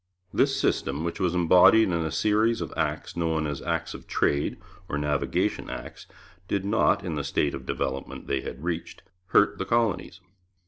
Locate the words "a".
1.93-2.09